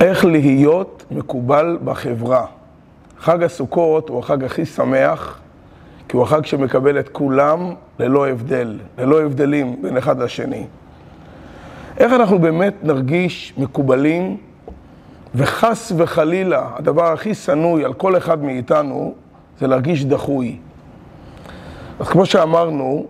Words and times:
איך 0.00 0.24
להיות 0.24 1.04
מקובל 1.10 1.78
בחברה. 1.84 2.46
חג 3.18 3.42
הסוכות 3.42 4.08
הוא 4.08 4.18
החג 4.18 4.44
הכי 4.44 4.66
שמח, 4.66 5.40
כי 6.08 6.16
הוא 6.16 6.24
החג 6.24 6.46
שמקבל 6.46 6.98
את 6.98 7.08
כולם 7.08 7.74
ללא 7.98 8.28
הבדל, 8.28 8.78
ללא 8.98 9.22
הבדלים 9.22 9.82
בין 9.82 9.96
אחד 9.96 10.18
לשני. 10.18 10.66
איך 11.98 12.12
אנחנו 12.12 12.38
באמת 12.38 12.74
נרגיש 12.82 13.54
מקובלים, 13.56 14.36
וחס 15.34 15.92
וחלילה, 15.96 16.70
הדבר 16.74 17.12
הכי 17.12 17.34
שנוי 17.34 17.84
על 17.84 17.92
כל 17.92 18.16
אחד 18.16 18.44
מאיתנו, 18.44 19.14
זה 19.60 19.66
להרגיש 19.66 20.04
דחוי. 20.04 20.56
אז 22.00 22.08
כמו 22.08 22.26
שאמרנו, 22.26 23.06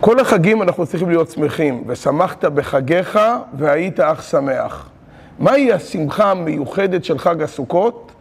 כל 0.00 0.20
החגים 0.20 0.62
אנחנו 0.62 0.86
צריכים 0.86 1.08
להיות 1.08 1.30
שמחים, 1.30 1.84
ושמחת 1.86 2.44
בחגיך 2.44 3.18
והיית 3.56 4.00
אך 4.00 4.22
שמח. 4.22 4.88
מהי 5.38 5.72
השמחה 5.72 6.30
המיוחדת 6.30 7.04
של 7.04 7.18
חג 7.18 7.42
הסוכות? 7.42 8.12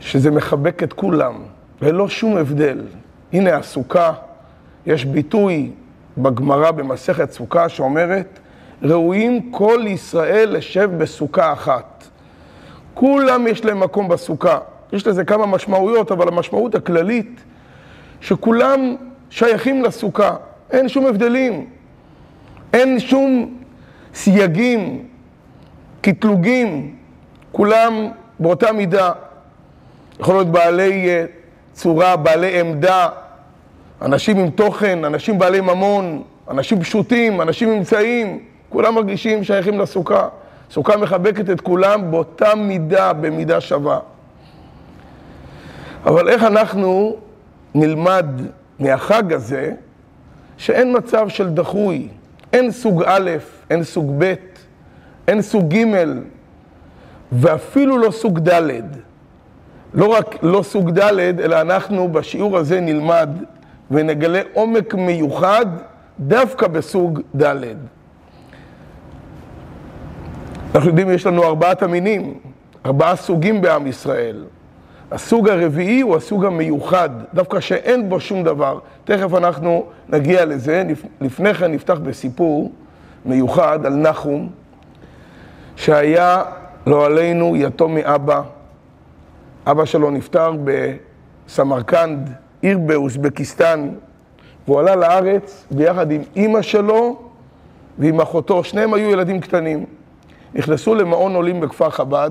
שזה 0.00 0.30
מחבק 0.30 0.82
את 0.82 0.92
כולם, 0.92 1.34
ולא 1.82 2.08
שום 2.08 2.36
הבדל. 2.36 2.80
הנה 3.32 3.56
הסוכה, 3.56 4.12
יש 4.86 5.04
ביטוי 5.04 5.70
בגמרא 6.18 6.70
במסכת 6.70 7.32
סוכה 7.32 7.68
שאומרת, 7.68 8.38
ראויים 8.82 9.52
כל 9.52 9.80
ישראל 9.86 10.56
לשב 10.56 10.90
בסוכה 10.98 11.52
אחת. 11.52 12.04
כולם 12.94 13.46
יש 13.46 13.64
להם 13.64 13.80
מקום 13.80 14.08
בסוכה. 14.08 14.58
יש 14.92 15.06
לזה 15.06 15.24
כמה 15.24 15.46
משמעויות, 15.46 16.12
אבל 16.12 16.28
המשמעות 16.28 16.74
הכללית, 16.74 17.40
שכולם 18.20 18.96
שייכים 19.32 19.82
לסוכה, 19.82 20.36
אין 20.70 20.88
שום 20.88 21.06
הבדלים, 21.06 21.66
אין 22.72 23.00
שום 23.00 23.58
סייגים, 24.14 25.08
קטלוגים, 26.00 26.94
כולם 27.52 28.08
באותה 28.38 28.72
מידה. 28.72 29.12
יכול 30.20 30.34
להיות 30.34 30.48
בעלי 30.48 31.08
אה, 31.08 31.24
צורה, 31.72 32.16
בעלי 32.16 32.60
עמדה, 32.60 33.08
אנשים 34.02 34.38
עם 34.38 34.50
תוכן, 34.50 35.04
אנשים 35.04 35.38
בעלי 35.38 35.60
ממון, 35.60 36.22
אנשים 36.50 36.80
פשוטים, 36.80 37.40
אנשים 37.40 37.70
נמצאים, 37.70 38.38
כולם 38.68 38.94
מרגישים 38.94 39.44
שייכים 39.44 39.78
לסוכה. 39.78 40.28
סוכה 40.70 40.96
מחבקת 40.96 41.50
את 41.50 41.60
כולם 41.60 42.10
באותה 42.10 42.54
מידה, 42.54 43.12
במידה 43.12 43.60
שווה. 43.60 43.98
אבל 46.04 46.28
איך 46.28 46.42
אנחנו 46.42 47.16
נלמד 47.74 48.26
מהחג 48.82 49.32
הזה 49.32 49.72
שאין 50.56 50.96
מצב 50.96 51.28
של 51.28 51.50
דחוי, 51.50 52.08
אין 52.52 52.70
סוג 52.70 53.02
א', 53.06 53.30
אין 53.70 53.84
סוג 53.84 54.14
ב', 54.18 54.34
אין 55.28 55.42
סוג 55.42 55.74
ג', 55.74 55.86
ואפילו 57.32 57.98
לא 57.98 58.10
סוג 58.10 58.38
ד'. 58.48 58.82
לא 59.94 60.06
רק 60.06 60.42
לא 60.42 60.62
סוג 60.62 60.90
ד', 60.90 61.40
אלא 61.40 61.60
אנחנו 61.60 62.08
בשיעור 62.12 62.58
הזה 62.58 62.80
נלמד 62.80 63.30
ונגלה 63.90 64.40
עומק 64.52 64.94
מיוחד 64.94 65.66
דווקא 66.20 66.66
בסוג 66.66 67.20
ד'. 67.36 67.64
אנחנו 70.74 70.88
יודעים, 70.88 71.10
יש 71.10 71.26
לנו 71.26 71.44
ארבעת 71.44 71.82
המינים, 71.82 72.34
ארבעה 72.86 73.16
סוגים 73.16 73.60
בעם 73.60 73.86
ישראל. 73.86 74.44
הסוג 75.12 75.48
הרביעי 75.48 76.00
הוא 76.00 76.16
הסוג 76.16 76.44
המיוחד, 76.44 77.10
דווקא 77.34 77.60
שאין 77.60 78.08
בו 78.08 78.20
שום 78.20 78.44
דבר. 78.44 78.78
תכף 79.04 79.34
אנחנו 79.34 79.84
נגיע 80.08 80.44
לזה. 80.44 80.84
לפני 81.20 81.54
כן 81.54 81.72
נפתח 81.72 81.98
בסיפור 82.02 82.72
מיוחד 83.24 83.86
על 83.86 83.94
נחום, 83.94 84.48
שהיה, 85.76 86.42
לא 86.86 87.06
עלינו, 87.06 87.56
יתום 87.56 87.94
מאבא. 87.94 88.42
אבא 89.66 89.84
שלו 89.84 90.10
נפטר 90.10 90.52
בסמרקנד, 91.46 92.30
עיר 92.62 92.78
באוזבקיסטן, 92.78 93.88
והוא 94.66 94.80
עלה 94.80 94.96
לארץ 94.96 95.66
ביחד 95.70 96.10
עם 96.10 96.22
אימא 96.36 96.62
שלו 96.62 97.22
ועם 97.98 98.20
אחותו. 98.20 98.64
שניהם 98.64 98.94
היו 98.94 99.10
ילדים 99.10 99.40
קטנים. 99.40 99.84
נכנסו 100.54 100.94
למעון 100.94 101.34
עולים 101.34 101.60
בכפר 101.60 101.90
חב"ד, 101.90 102.30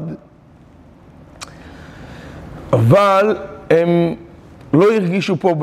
אבל 2.73 3.37
הם 3.69 4.15
לא 4.73 4.93
הרגישו 4.93 5.35
פה 5.35 5.55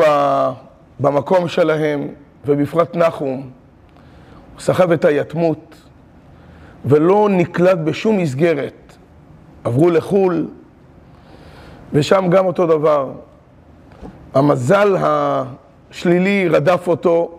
במקום 1.01 1.49
שלהם, 1.49 2.09
ובפרט 2.47 2.97
נחום, 2.97 3.37
הוא 4.53 4.61
סחב 4.61 4.93
את 4.93 5.05
היתמות, 5.05 5.75
ולא 6.85 7.29
נקלט 7.31 7.79
בשום 7.79 8.19
מסגרת. 8.19 8.97
עברו 9.65 9.91
לחו"ל, 9.91 10.49
ושם 11.93 12.27
גם 12.31 12.47
אותו 12.47 12.67
דבר. 12.67 13.13
המזל 14.35 14.97
השלילי 15.01 16.49
רדף 16.49 16.89
אותו, 16.89 17.39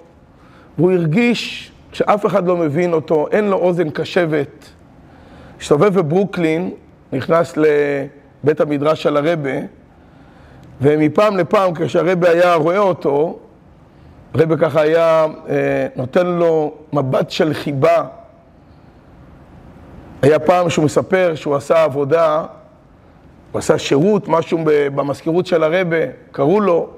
והוא 0.77 0.91
הרגיש 0.91 1.71
שאף 1.91 2.25
אחד 2.25 2.47
לא 2.47 2.57
מבין 2.57 2.93
אותו, 2.93 3.27
אין 3.31 3.45
לו 3.45 3.57
אוזן 3.57 3.89
קשבת. 3.89 4.65
הסתובב 5.61 5.99
בברוקלין, 5.99 6.71
נכנס 7.13 7.57
לבית 8.43 8.61
המדרש 8.61 9.03
של 9.03 9.17
הרבה, 9.17 9.49
ומפעם 10.81 11.37
לפעם 11.37 11.73
כשהרבה 11.73 12.29
היה 12.29 12.55
רואה 12.55 12.77
אותו, 12.77 13.39
הרבה 14.33 14.57
ככה 14.57 14.81
היה 14.81 15.25
אה, 15.49 15.87
נותן 15.95 16.27
לו 16.27 16.73
מבט 16.93 17.29
של 17.29 17.53
חיבה. 17.53 18.05
היה 20.21 20.39
פעם 20.39 20.69
שהוא 20.69 20.85
מספר 20.85 21.31
שהוא 21.35 21.55
עשה 21.55 21.83
עבודה, 21.83 22.45
הוא 23.51 23.59
עשה 23.59 23.77
שירות, 23.77 24.27
משהו 24.27 24.59
במזכירות 24.65 25.45
של 25.45 25.63
הרבה, 25.63 25.97
קראו 26.31 26.61
לו, 26.61 26.89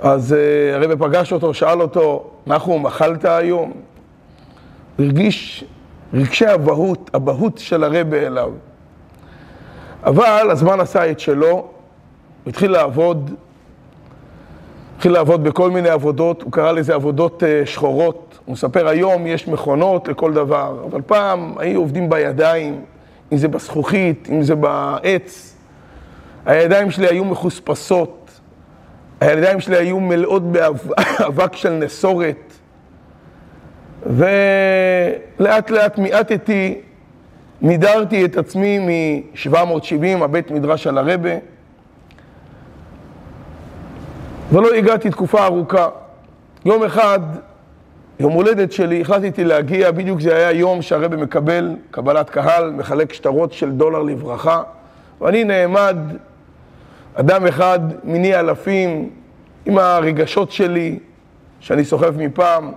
אז 0.00 0.32
אה, 0.32 0.76
הרבה 0.76 0.96
פגש 0.96 1.32
אותו, 1.32 1.54
שאל 1.54 1.82
אותו, 1.82 2.30
נחום, 2.46 2.86
אכלת 2.86 3.24
היום? 3.24 3.72
הרגיש 4.98 5.64
רגשי 6.14 6.54
אבהות, 6.54 7.10
אבהות 7.14 7.58
של 7.58 7.84
הרבה 7.84 8.26
אליו. 8.26 8.50
אבל 10.04 10.50
הזמן 10.50 10.80
עשה 10.80 11.10
את 11.10 11.20
שלו, 11.20 11.48
הוא 11.48 11.66
התחיל 12.46 12.70
לעבוד, 12.70 13.30
התחיל 14.96 15.12
לעבוד 15.12 15.44
בכל 15.44 15.70
מיני 15.70 15.88
עבודות, 15.88 16.42
הוא 16.42 16.52
קרא 16.52 16.72
לזה 16.72 16.94
עבודות 16.94 17.42
אה, 17.42 17.66
שחורות. 17.66 18.38
הוא 18.44 18.52
מספר, 18.52 18.88
היום 18.88 19.26
יש 19.26 19.48
מכונות 19.48 20.08
לכל 20.08 20.32
דבר, 20.32 20.84
אבל 20.90 21.00
פעם 21.02 21.54
היו 21.58 21.80
עובדים 21.80 22.08
בידיים, 22.08 22.84
אם 23.32 23.36
זה 23.36 23.48
בזכוכית, 23.48 24.28
אם 24.32 24.42
זה 24.42 24.54
בעץ. 24.54 25.56
הידיים 26.46 26.90
שלי 26.90 27.06
היו 27.06 27.24
מחוספסות, 27.24 28.40
הידיים 29.20 29.60
שלי 29.60 29.76
היו 29.76 30.00
מלאות 30.00 30.42
באבק 30.52 31.56
של 31.56 31.70
נסורת. 31.70 32.52
ולאט 34.06 35.70
לאט 35.70 35.98
מיעטתי, 35.98 36.80
מידרתי 37.64 38.24
את 38.24 38.36
עצמי 38.36 38.78
מ-770, 38.78 40.24
הבית 40.24 40.50
מדרש 40.50 40.86
על 40.86 40.98
הרבה, 40.98 41.30
ולא 44.52 44.74
הגעתי 44.74 45.10
תקופה 45.10 45.44
ארוכה. 45.44 45.88
יום 46.64 46.84
אחד, 46.84 47.20
יום 48.20 48.32
הולדת 48.32 48.72
שלי, 48.72 49.00
החלטתי 49.00 49.44
להגיע, 49.44 49.90
בדיוק 49.90 50.20
זה 50.20 50.36
היה 50.36 50.50
יום 50.50 50.82
שהרבה 50.82 51.16
מקבל 51.16 51.76
קבלת 51.90 52.30
קהל, 52.30 52.70
מחלק 52.70 53.12
שטרות 53.12 53.52
של 53.52 53.70
דולר 53.70 54.02
לברכה, 54.02 54.62
ואני 55.20 55.44
נעמד, 55.44 55.96
אדם 57.14 57.46
אחד 57.46 57.80
מיני 58.04 58.36
אלפים, 58.36 59.10
עם 59.66 59.78
הרגשות 59.78 60.52
שלי, 60.52 60.98
שאני 61.60 61.84
סוחב 61.84 62.16
מפעם, 62.18 62.72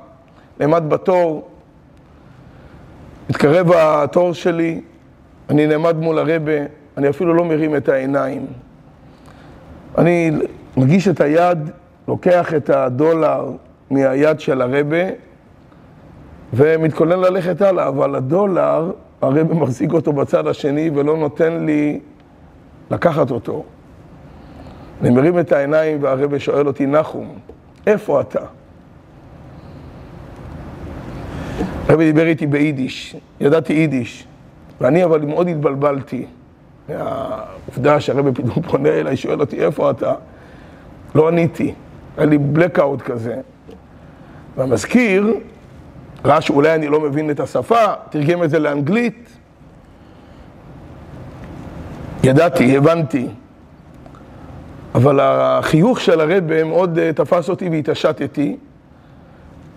נעמד 0.60 0.90
בתור, 0.90 1.48
התקרב 3.30 3.72
התור 3.72 4.34
שלי, 4.34 4.82
אני 5.50 5.68
נעמד 5.68 5.96
מול 5.96 6.20
הרבה, 6.20 6.52
אני 6.98 7.10
אפילו 7.10 7.34
לא 7.34 7.46
מרים 7.46 7.76
את 7.76 7.90
העיניים. 7.90 8.46
אני 9.98 10.32
מגיש 10.78 11.08
את 11.08 11.22
היד, 11.22 11.70
לוקח 12.08 12.54
את 12.54 12.70
הדולר 12.70 13.52
מהיד 13.92 14.40
של 14.40 14.62
הרבה 14.62 15.10
ומתכונן 16.54 17.20
ללכת 17.20 17.62
הלאה, 17.62 17.88
אבל 17.88 18.16
הדולר, 18.16 18.92
הרבה 19.22 19.44
מחזיק 19.64 19.94
אותו 19.94 20.14
בצד 20.14 20.48
השני 20.48 20.90
ולא 20.96 21.18
נותן 21.18 21.66
לי 21.66 22.00
לקחת 22.92 23.32
אותו. 23.32 23.64
אני 25.02 25.10
מרים 25.10 25.40
את 25.40 25.52
העיניים 25.52 26.04
והרבה 26.04 26.40
שואל 26.40 26.68
אותי, 26.68 26.86
נחום, 26.86 27.36
איפה 27.88 28.22
אתה? 28.22 28.42
הרבי 31.88 32.06
דיבר 32.06 32.28
איתי 32.28 32.48
ביידיש, 32.48 33.16
ידעתי 33.40 33.74
יידיש, 33.74 34.28
ואני 34.82 35.04
אבל 35.04 35.26
מאוד 35.26 35.48
התבלבלתי 35.48 36.26
מהעובדה 36.90 38.00
שהרבי 38.00 38.32
פתאום 38.32 38.64
פונה 38.72 38.90
אליי, 38.90 39.18
שואל 39.18 39.40
אותי, 39.40 39.66
איפה 39.66 39.92
אתה? 39.92 40.14
לא 41.16 41.28
עניתי, 41.28 41.74
היה 42.18 42.26
לי 42.26 42.38
בלקאוט 42.38 43.02
כזה. 43.02 43.36
והמזכיר 44.58 45.34
ראה 46.26 46.42
שאולי 46.42 46.76
אני 46.76 46.88
לא 46.88 47.00
מבין 47.00 47.32
את 47.32 47.40
השפה, 47.40 47.86
תרגם 48.10 48.44
את 48.44 48.50
זה 48.50 48.60
לאנגלית. 48.60 49.30
ידעתי, 52.24 52.78
הבנתי. 52.78 53.28
אבל 54.96 55.20
החיוך 55.22 56.02
של 56.02 56.22
הרבה 56.22 56.64
מאוד 56.64 57.00
אה, 57.00 57.14
תפס 57.14 57.50
אותי 57.50 57.70
והתעשתתי, 57.70 58.58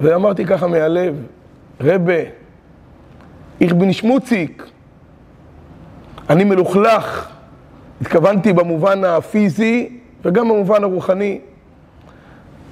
ואמרתי 0.00 0.44
ככה 0.44 0.66
מהלב, 0.66 1.14
רבה, 1.80 2.22
איך 3.60 3.72
בן 3.72 3.92
שמוציק, 3.92 4.66
אני 6.30 6.44
מלוכלך, 6.44 7.28
התכוונתי 8.00 8.52
במובן 8.52 9.04
הפיזי 9.04 9.98
וגם 10.24 10.48
במובן 10.48 10.84
הרוחני. 10.84 11.40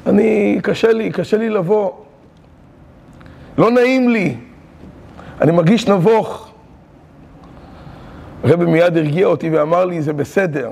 אני, 0.06 0.58
קשה 0.62 0.92
לי, 0.92 1.10
קשה 1.12 1.36
לי 1.36 1.50
לבוא. 1.50 1.90
לא 3.58 3.70
נעים 3.70 4.08
לי, 4.08 4.36
אני 5.40 5.52
מרגיש 5.52 5.88
נבוך. 5.88 6.52
הרבי 8.44 8.64
מיד 8.64 8.96
הרגיע 8.96 9.26
אותי 9.26 9.50
ואמר 9.50 9.84
לי, 9.84 10.02
זה 10.02 10.12
בסדר, 10.12 10.70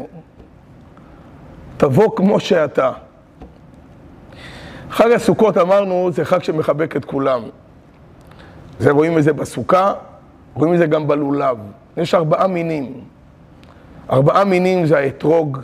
תבוא 1.76 2.16
כמו 2.16 2.40
שאתה. 2.40 2.92
חג 4.90 5.10
הסוכות 5.10 5.58
אמרנו, 5.58 6.10
זה 6.12 6.24
חג 6.24 6.42
שמחבק 6.42 6.96
את 6.96 7.04
כולם. 7.04 7.42
זה 8.78 8.90
רואים 8.90 9.18
את 9.18 9.24
זה 9.24 9.32
בסוכה, 9.32 9.92
רואים 10.54 10.74
את 10.74 10.78
זה 10.78 10.86
גם 10.86 11.08
בלולב. 11.08 11.56
יש 11.96 12.14
ארבעה 12.14 12.46
מינים. 12.46 13.00
ארבעה 14.10 14.44
מינים 14.44 14.86
זה 14.86 14.98
האתרוג, 14.98 15.58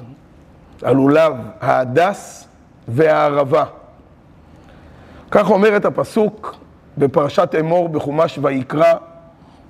הלולב, 0.83 1.33
ההדס 1.61 2.49
והערבה. 2.89 3.65
כך 5.31 5.51
אומרת 5.51 5.85
הפסוק 5.85 6.57
בפרשת 6.99 7.55
אמור 7.61 7.89
בחומש 7.89 8.39
ויקרא, 8.43 8.95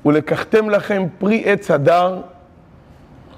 ולקחתם 0.06 0.71
לכם 0.71 1.06
פרי 1.19 1.43
עץ 1.44 1.71
הדר, 1.71 2.21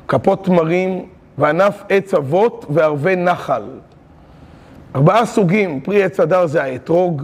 כפות 0.09 0.45
תמרים, 0.45 1.09
וענף 1.39 1.83
עץ 1.89 2.15
אבות 2.15 2.67
וערבי 2.71 3.17
נחל. 3.17 3.63
ארבעה 4.95 5.27
סוגים, 5.27 5.81
פרי 5.81 6.03
עץ 6.03 6.21
הדר 6.21 6.47
זה 6.47 6.63
האתרוג, 6.63 7.23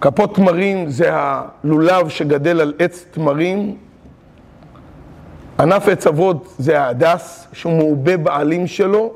כפות 0.00 0.34
תמרים 0.34 0.90
זה 0.90 1.10
הלולב 1.12 2.08
שגדל 2.08 2.60
על 2.60 2.74
עץ 2.78 3.04
תמרים, 3.10 3.76
ענף 5.60 5.88
עץ 5.88 6.06
אבות 6.06 6.54
זה 6.58 6.80
ההדס, 6.82 7.48
שהוא 7.52 7.72
מעובה 7.72 8.16
בעלים 8.16 8.66
שלו, 8.66 9.12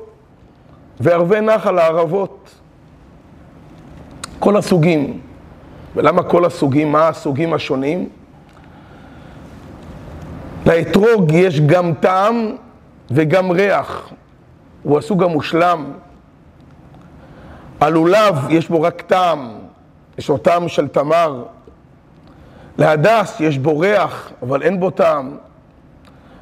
וערבי 0.99 1.41
נחל 1.41 1.79
הערבות. 1.79 2.49
כל 4.39 4.57
הסוגים. 4.57 5.19
ולמה 5.95 6.23
כל 6.23 6.45
הסוגים? 6.45 6.91
מה 6.91 7.07
הסוגים 7.07 7.53
השונים? 7.53 8.09
לאתרוג 10.65 11.31
יש 11.31 11.61
גם 11.61 11.93
טעם 11.99 12.55
וגם 13.11 13.51
ריח. 13.51 14.09
הוא 14.83 14.97
הסוג 14.97 15.23
המושלם. 15.23 15.85
הלולב 17.81 18.35
יש 18.49 18.69
בו 18.69 18.81
רק 18.81 19.01
טעם, 19.01 19.49
יש 20.17 20.29
לו 20.29 20.37
טעם 20.37 20.67
של 20.67 20.87
תמר. 20.87 21.43
להדס 22.77 23.39
יש 23.39 23.57
בו 23.57 23.79
ריח, 23.79 24.31
אבל 24.41 24.61
אין 24.61 24.79
בו 24.79 24.89
טעם. 24.89 25.37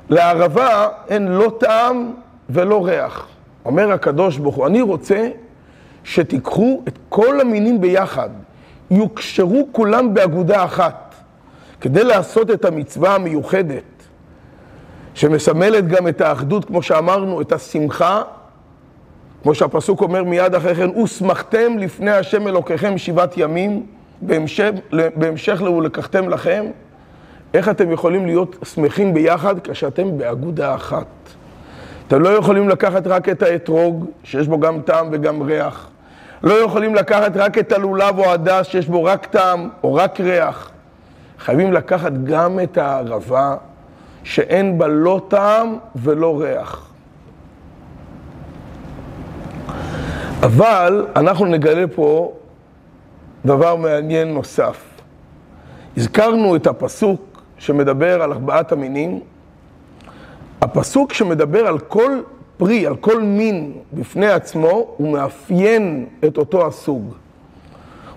לערבה 0.10 0.88
אין 1.08 1.28
לא 1.28 1.52
טעם 1.60 2.12
ולא 2.50 2.86
ריח. 2.86 3.28
אומר 3.66 3.92
הקדוש 3.92 4.38
ברוך 4.38 4.56
הוא, 4.56 4.68
אני 4.68 4.82
רוצה 4.82 5.30
שתיקחו 6.04 6.82
את 6.88 6.98
כל 7.10 7.42
המינים 7.42 7.82
ביחד, 7.82 8.30
יוקשרו 8.92 9.68
כולם 9.72 10.14
באגודה 10.14 10.64
אחת, 10.64 11.16
כדי 11.82 12.04
לעשות 12.04 12.52
את 12.52 12.66
המצווה 12.66 13.16
המיוחדת, 13.16 13.84
שמסמלת 15.14 15.88
גם 15.88 16.08
את 16.08 16.22
האחדות, 16.22 16.66
כמו 16.66 16.82
שאמרנו, 16.82 17.42
את 17.42 17.52
השמחה, 17.52 18.22
כמו 19.44 19.56
שהפסוק 19.56 20.02
אומר 20.02 20.24
מיד 20.24 20.56
אחרי 20.56 20.76
כן, 20.76 21.00
ושמחתם 21.00 21.78
לפני 21.78 22.12
השם 22.12 22.48
אלוקיכם 22.48 22.98
שבעת 22.98 23.38
ימים, 23.38 23.86
בהמשך, 24.22 24.70
בהמשך 25.16 25.62
ל"ולקחתם 25.62 26.30
לכם", 26.30 26.66
איך 27.54 27.70
אתם 27.70 27.92
יכולים 27.92 28.26
להיות 28.26 28.56
שמחים 28.64 29.14
ביחד 29.14 29.60
כשאתם 29.60 30.18
באגודה 30.18 30.76
אחת? 30.76 31.06
אתם 32.08 32.22
לא 32.22 32.30
יכולים 32.30 32.70
לקחת 32.70 33.08
רק 33.08 33.30
את 33.30 33.44
האתרוג, 33.44 34.06
שיש 34.24 34.48
בו 34.48 34.60
גם 34.60 34.82
טעם 34.82 35.10
וגם 35.12 35.42
ריח. 35.42 35.90
לא 36.44 36.54
יכולים 36.54 36.96
לקחת 36.96 37.38
רק 37.38 37.58
את 37.58 37.72
הלולב 37.72 38.20
או 38.20 38.32
הדס, 38.32 38.68
שיש 38.68 38.88
בו 38.88 39.04
רק 39.04 39.26
טעם 39.26 39.70
או 39.84 39.94
רק 39.94 40.20
ריח. 40.20 40.72
חייבים 41.40 41.74
לקחת 41.74 42.12
גם 42.24 42.60
את 42.60 42.78
הערבה, 42.78 43.56
שאין 44.24 44.78
בה 44.78 44.88
לא 44.88 45.22
טעם 45.28 45.78
ולא 45.96 46.42
ריח. 46.42 46.91
אבל 50.44 51.08
אנחנו 51.16 51.46
נגלה 51.46 51.88
פה 51.88 52.34
דבר 53.46 53.76
מעניין 53.76 54.34
נוסף. 54.34 54.84
הזכרנו 55.98 56.56
את 56.56 56.68
הפסוק 56.68 57.44
שמדבר 57.58 58.22
על 58.22 58.32
ארבעת 58.34 58.72
המינים, 58.72 59.20
הפסוק 60.62 61.14
שמדבר 61.14 61.68
על 61.68 61.80
כל 61.80 62.22
פרי, 62.58 62.88
על 62.88 62.96
כל 62.96 63.22
מין 63.22 63.74
בפני 63.94 64.28
עצמו, 64.28 64.94
הוא 64.98 65.14
מאפיין 65.14 66.06
את 66.26 66.38
אותו 66.38 66.68
הסוג. 66.68 67.14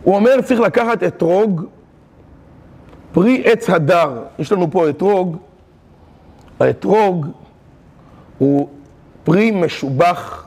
הוא 0.03 0.15
אומר, 0.15 0.41
צריך 0.43 0.61
לקחת 0.61 1.03
אתרוג, 1.03 1.65
פרי 3.13 3.43
עץ 3.45 3.71
הדר. 3.71 4.23
יש 4.39 4.53
לנו 4.53 4.71
פה 4.71 4.89
אתרוג, 4.89 5.37
האתרוג 6.61 7.27
הוא 8.39 8.69
פרי 9.25 9.51
משובח, 9.51 10.44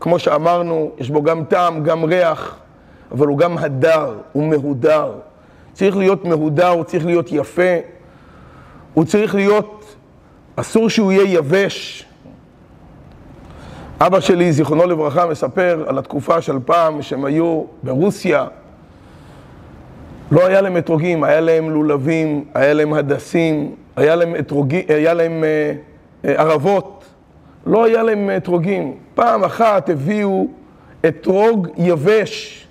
כמו 0.00 0.18
שאמרנו, 0.18 0.90
יש 0.98 1.10
בו 1.10 1.22
גם 1.22 1.44
טעם, 1.44 1.82
גם 1.82 2.04
ריח, 2.04 2.56
אבל 3.12 3.26
הוא 3.26 3.38
גם 3.38 3.58
הדר, 3.58 4.14
הוא 4.32 4.44
מהודר. 4.44 5.12
צריך 5.72 5.96
להיות 5.96 6.24
מהודר, 6.24 6.68
הוא 6.68 6.84
צריך 6.84 7.06
להיות 7.06 7.32
יפה, 7.32 7.76
הוא 8.94 9.04
צריך 9.04 9.34
להיות, 9.34 9.96
אסור 10.56 10.88
שהוא 10.90 11.12
יהיה 11.12 11.38
יבש. 11.38 12.06
אבא 14.00 14.20
שלי, 14.20 14.52
זיכרונו 14.52 14.86
לברכה, 14.86 15.26
מספר 15.26 15.84
על 15.86 15.98
התקופה 15.98 16.40
של 16.40 16.58
פעם 16.64 17.02
שהם 17.02 17.24
היו 17.24 17.64
ברוסיה. 17.82 18.46
לא 20.30 20.46
היה 20.46 20.60
להם 20.60 20.76
אתרוגים, 20.76 21.24
היה 21.24 21.40
להם 21.40 21.70
לולבים, 21.70 22.44
היה 22.54 22.72
להם 22.72 22.94
הדסים, 22.94 23.74
היה 23.96 24.16
להם, 24.16 24.36
אתרוגים, 24.36 24.84
היה 24.88 25.14
להם 25.14 25.44
אה, 25.44 25.72
אה, 26.24 26.40
ערבות. 26.42 26.95
לא 27.66 27.84
היה 27.84 28.02
להם 28.02 28.30
אתרוגים. 28.36 28.94
פעם 29.14 29.44
אחת 29.44 29.88
הביאו 29.88 30.46
אתרוג 31.08 31.68
יבש, 31.76 32.66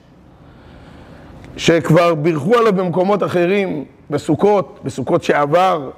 שכבר 1.57 2.15
בירכו 2.15 2.55
עליו 2.55 2.73
במקומות 2.73 3.23
אחרים, 3.23 3.85
בסוכות, 4.09 4.79
בסוכות 4.83 5.23
שעבר. 5.23 5.89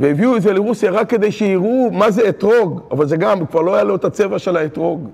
והביאו 0.00 0.36
את 0.36 0.42
זה 0.42 0.52
לרוסיה 0.52 0.90
רק 0.90 1.10
כדי 1.10 1.32
שיראו 1.32 1.90
מה 1.92 2.10
זה 2.10 2.28
אתרוג, 2.28 2.80
אבל 2.90 3.06
זה 3.06 3.16
גם, 3.16 3.46
כבר 3.46 3.60
לא 3.60 3.74
היה 3.74 3.84
לו 3.84 3.94
את 3.94 4.04
הצבע 4.04 4.38
של 4.38 4.56
האתרוג. 4.56 5.08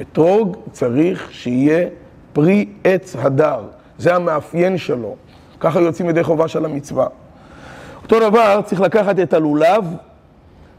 אתרוג 0.00 0.56
צריך 0.72 1.28
שיהיה 1.32 1.88
פרי 2.32 2.66
עץ 2.84 3.16
הדר, 3.18 3.60
זה 3.98 4.14
המאפיין 4.14 4.78
שלו. 4.78 5.16
ככה 5.60 5.80
יוצאים 5.80 6.08
ידי 6.08 6.22
חובה 6.22 6.48
של 6.48 6.64
המצווה. 6.64 7.06
אותו 8.02 8.20
דבר, 8.20 8.60
צריך 8.64 8.80
לקחת 8.80 9.18
את 9.18 9.32
הלולב, 9.34 9.84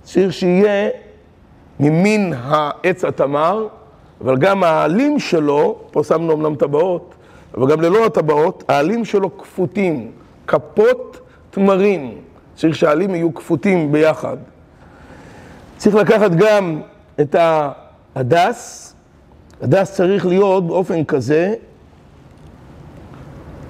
צריך 0.04 0.34
שיהיה 0.34 0.90
ממין 1.80 2.34
העץ 2.38 3.06
התמר, 3.06 3.68
אבל 4.22 4.38
גם 4.38 4.64
העלים 4.64 5.20
שלו, 5.20 5.78
פה 5.92 6.04
שמנו 6.04 6.34
אמנם 6.34 6.56
טבעות, 6.56 7.16
אבל 7.58 7.72
גם 7.72 7.82
ללא 7.82 8.06
הטבעות, 8.06 8.64
העלים 8.68 9.06
שלו 9.06 9.38
כפותים, 9.38 10.12
כפות 10.48 11.20
תמרים. 11.50 12.18
צריך 12.56 12.76
שהעלים 12.76 13.16
יהיו 13.16 13.34
כפותים 13.34 13.92
ביחד. 13.92 14.38
צריך 15.78 15.96
לקחת 15.96 16.32
גם 16.32 16.82
את 17.22 17.36
ההדס, 17.36 18.96
הדס 19.62 19.94
צריך 19.94 20.26
להיות 20.26 20.68
באופן 20.68 21.04
כזה, 21.04 21.54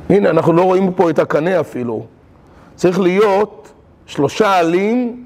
הנה, 0.10 0.30
אנחנו 0.30 0.54
לא 0.54 0.62
רואים 0.62 0.94
פה 0.94 1.10
את 1.10 1.20
הקנה 1.20 1.60
אפילו. 1.60 2.06
צריך 2.76 3.00
להיות 3.00 3.72
שלושה 4.06 4.58
עלים 4.58 5.26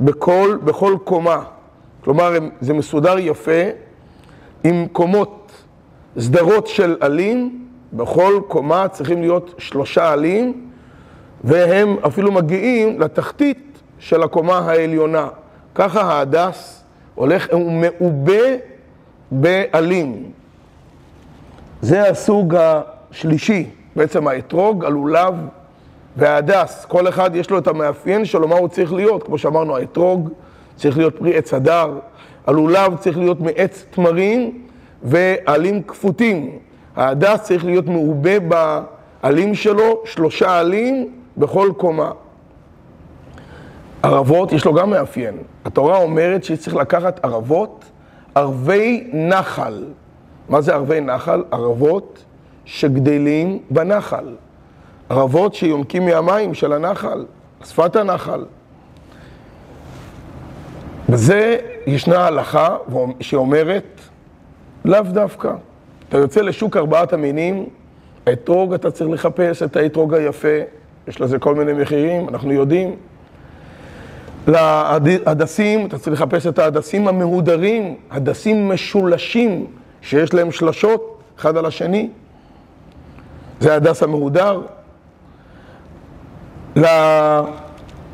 בכל, 0.00 0.58
בכל 0.64 0.96
קומה. 1.04 1.42
כלומר, 2.04 2.32
זה 2.60 2.74
מסודר 2.74 3.18
יפה, 3.18 3.62
עם 4.64 4.86
קומות, 4.92 5.52
סדרות 6.18 6.66
של 6.66 6.96
עלים, 7.00 7.66
בכל 7.92 8.40
קומה 8.48 8.88
צריכים 8.88 9.20
להיות 9.20 9.54
שלושה 9.58 10.12
עלים, 10.12 10.70
והם 11.44 11.96
אפילו 12.06 12.32
מגיעים 12.32 13.00
לתחתית 13.00 13.78
של 13.98 14.22
הקומה 14.22 14.58
העליונה. 14.58 15.28
ככה 15.74 16.00
ההדס 16.02 16.84
הולך, 17.14 17.46
הוא 17.52 17.72
מעובה 17.72 18.42
בעלים. 19.30 20.30
זה 21.82 22.10
הסוג 22.10 22.54
השלישי. 22.58 23.66
בעצם 23.96 24.28
האתרוג, 24.28 24.84
הלולב 24.84 25.34
וההדס. 26.16 26.84
כל 26.84 27.08
אחד 27.08 27.36
יש 27.36 27.50
לו 27.50 27.58
את 27.58 27.66
המאפיין 27.66 28.24
שלו, 28.24 28.48
מה 28.48 28.56
הוא 28.56 28.68
צריך 28.68 28.92
להיות. 28.92 29.22
כמו 29.22 29.38
שאמרנו, 29.38 29.76
האתרוג 29.76 30.28
צריך 30.76 30.98
להיות 30.98 31.18
פרי 31.18 31.36
עץ 31.36 31.54
הדר, 31.54 31.98
הלולב 32.46 32.96
צריך 32.96 33.18
להיות 33.18 33.40
מעץ 33.40 33.84
תמרים 33.90 34.66
ועלים 35.02 35.82
כפותים. 35.82 36.58
ההדס 36.96 37.42
צריך 37.42 37.64
להיות 37.64 37.86
מעובה 37.86 38.38
בעלים 39.22 39.54
שלו, 39.54 40.02
שלושה 40.04 40.58
עלים 40.58 41.10
בכל 41.36 41.70
קומה. 41.76 42.10
ערבות, 44.02 44.52
יש 44.52 44.64
לו 44.64 44.74
גם 44.74 44.90
מאפיין. 44.90 45.36
התורה 45.64 45.96
אומרת 45.96 46.44
שצריך 46.44 46.76
לקחת 46.76 47.24
ערבות, 47.24 47.84
ערבי 48.34 49.10
נחל. 49.12 49.84
מה 50.48 50.60
זה 50.60 50.74
ערבי 50.74 51.00
נחל? 51.00 51.44
ערבות 51.50 52.24
שגדלים 52.64 53.58
בנחל. 53.70 54.34
ערבות 55.08 55.54
שיונקים 55.54 56.06
מהמים 56.06 56.54
של 56.54 56.72
הנחל, 56.72 57.24
שפת 57.64 57.96
הנחל. 57.96 58.44
בזה 61.08 61.56
ישנה 61.86 62.26
הלכה 62.26 62.76
שאומרת, 63.20 64.00
לאו 64.84 65.02
דווקא. 65.02 65.52
אתה 66.08 66.18
יוצא 66.18 66.40
לשוק 66.40 66.76
ארבעת 66.76 67.12
המינים, 67.12 67.66
האתרוג 68.26 68.74
אתה 68.74 68.90
צריך 68.90 69.10
לחפש 69.10 69.62
את 69.62 69.76
האתרוג 69.76 70.14
היפה, 70.14 70.58
יש 71.08 71.20
לזה 71.20 71.38
כל 71.38 71.54
מיני 71.54 71.72
מחירים, 71.72 72.28
אנחנו 72.28 72.52
יודעים. 72.52 72.96
להדסים, 74.46 75.86
אתה 75.86 75.98
צריך 75.98 76.22
לחפש 76.22 76.46
את 76.46 76.58
ההדסים 76.58 77.08
המהודרים, 77.08 77.96
הדסים 78.10 78.68
משולשים, 78.68 79.66
שיש 80.02 80.34
להם 80.34 80.52
שלשות 80.52 81.18
אחד 81.38 81.56
על 81.56 81.66
השני. 81.66 82.08
זה 83.60 83.72
ההדס 83.72 84.02
המהודר. 84.02 84.60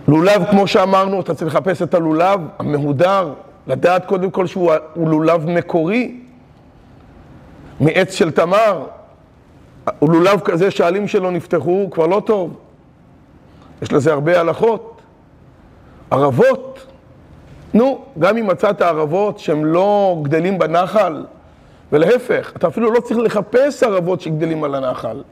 ללולב, 0.08 0.44
כמו 0.50 0.66
שאמרנו, 0.66 1.20
אתה 1.20 1.34
צריך 1.34 1.54
לחפש 1.54 1.82
את 1.82 1.94
הלולב 1.94 2.40
המהודר, 2.58 3.32
לדעת 3.66 4.06
קודם 4.06 4.30
כל 4.30 4.46
שהוא 4.46 4.72
לולב 4.96 5.46
מקורי, 5.46 6.20
מעץ 7.80 8.14
של 8.14 8.30
תמר. 8.30 8.86
הוא 9.98 10.10
לולב 10.12 10.40
כזה 10.40 10.70
שהעלים 10.70 11.08
שלו 11.08 11.30
נפתחו, 11.30 11.70
הוא 11.70 11.90
כבר 11.90 12.06
לא 12.06 12.22
טוב. 12.26 12.56
יש 13.82 13.92
לזה 13.92 14.12
הרבה 14.12 14.40
הלכות. 14.40 15.00
ערבות, 16.10 16.86
נו, 17.74 18.04
גם 18.18 18.36
אם 18.36 18.46
מצאת 18.46 18.82
ערבות 18.82 19.38
שהן 19.38 19.64
לא 19.64 20.18
גדלים 20.22 20.58
בנחל, 20.58 21.24
ולהפך, 21.92 22.52
אתה 22.56 22.66
אפילו 22.66 22.92
לא 22.92 23.00
צריך 23.00 23.18
לחפש 23.18 23.82
ערבות 23.82 24.20
שגדלים 24.20 24.64
על 24.64 24.74
הנחל. 24.74 25.22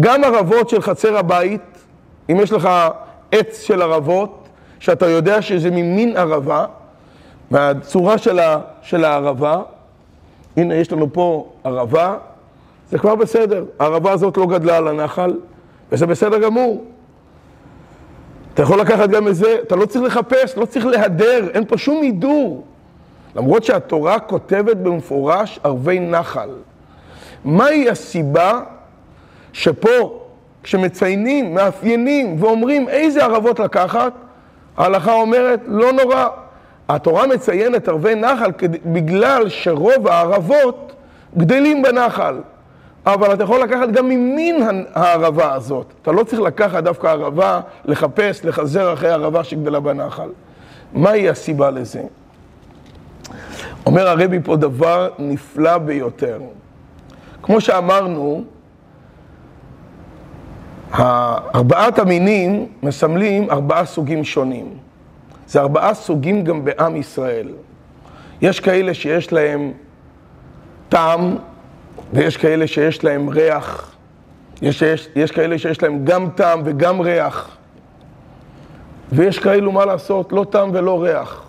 גם 0.00 0.24
ערבות 0.24 0.68
של 0.68 0.82
חצר 0.82 1.16
הבית, 1.16 1.78
אם 2.30 2.36
יש 2.40 2.52
לך 2.52 2.68
עץ 3.32 3.62
של 3.62 3.82
ערבות, 3.82 4.48
שאתה 4.78 5.06
יודע 5.06 5.42
שזה 5.42 5.70
ממין 5.70 6.16
ערבה, 6.16 6.66
מהצורה 7.50 8.18
של, 8.18 8.38
ה, 8.38 8.60
של 8.82 9.04
הערבה, 9.04 9.62
הנה 10.56 10.74
יש 10.74 10.92
לנו 10.92 11.12
פה 11.12 11.52
ערבה, 11.64 12.16
זה 12.90 12.98
כבר 12.98 13.14
בסדר. 13.14 13.64
הערבה 13.78 14.12
הזאת 14.12 14.36
לא 14.36 14.46
גדלה 14.46 14.76
על 14.76 14.88
הנחל, 14.88 15.32
וזה 15.92 16.06
בסדר 16.06 16.38
גמור. 16.38 16.84
אתה 18.54 18.62
יכול 18.62 18.80
לקחת 18.80 19.08
גם 19.08 19.28
את 19.28 19.36
זה, 19.36 19.56
אתה 19.62 19.76
לא 19.76 19.86
צריך 19.86 20.04
לחפש, 20.04 20.56
לא 20.56 20.66
צריך 20.66 20.86
להדר, 20.86 21.48
אין 21.54 21.64
פה 21.64 21.78
שום 21.78 22.02
הידור. 22.02 22.64
למרות 23.36 23.64
שהתורה 23.64 24.18
כותבת 24.18 24.76
במפורש 24.76 25.60
ערבי 25.64 26.00
נחל. 26.00 26.50
מהי 27.44 27.90
הסיבה 27.90 28.60
שפה, 29.52 30.20
כשמציינים, 30.68 31.54
מאפיינים 31.54 32.36
ואומרים 32.38 32.88
איזה 32.88 33.24
ערבות 33.24 33.58
לקחת, 33.58 34.12
ההלכה 34.76 35.12
אומרת, 35.12 35.60
לא 35.66 35.92
נורא. 35.92 36.26
התורה 36.88 37.26
מציינת 37.26 37.88
ערבי 37.88 38.14
נחל 38.14 38.50
בגלל 38.84 39.48
שרוב 39.48 40.08
הערבות 40.08 40.92
גדלים 41.36 41.82
בנחל. 41.82 42.40
אבל 43.06 43.34
אתה 43.34 43.44
יכול 43.44 43.62
לקחת 43.62 43.88
גם 43.88 44.08
ממין 44.08 44.84
הערבה 44.94 45.54
הזאת. 45.54 45.92
אתה 46.02 46.12
לא 46.12 46.24
צריך 46.24 46.40
לקחת 46.40 46.84
דווקא 46.84 47.06
ערבה, 47.06 47.60
לחפש, 47.84 48.44
לחזר 48.44 48.92
אחרי 48.92 49.10
ערבה 49.10 49.44
שגדלה 49.44 49.80
בנחל. 49.80 50.28
מהי 50.92 51.28
הסיבה 51.28 51.70
לזה? 51.70 52.02
אומר 53.86 54.08
הרבי 54.08 54.38
פה 54.44 54.56
דבר 54.56 55.10
נפלא 55.18 55.78
ביותר. 55.78 56.38
כמו 57.42 57.60
שאמרנו, 57.60 58.44
ארבעת 60.94 61.98
המינים 61.98 62.66
מסמלים 62.82 63.50
ארבעה 63.50 63.84
סוגים 63.84 64.24
שונים. 64.24 64.68
זה 65.46 65.60
ארבעה 65.60 65.94
סוגים 65.94 66.44
גם 66.44 66.64
בעם 66.64 66.96
ישראל. 66.96 67.48
יש 68.40 68.60
כאלה 68.60 68.94
שיש 68.94 69.32
להם 69.32 69.72
טעם, 70.88 71.36
ויש 72.12 72.36
כאלה 72.36 72.66
שיש 72.66 73.04
להם 73.04 73.28
ריח. 73.28 73.96
יש, 74.62 74.82
יש, 74.82 75.08
יש 75.16 75.30
כאלה 75.30 75.58
שיש 75.58 75.82
להם 75.82 76.04
גם 76.04 76.28
טעם 76.34 76.62
וגם 76.64 77.00
ריח. 77.00 77.56
ויש 79.12 79.38
כאלו, 79.38 79.72
מה 79.72 79.84
לעשות, 79.84 80.32
לא 80.32 80.46
טעם 80.50 80.70
ולא 80.72 81.02
ריח. 81.02 81.44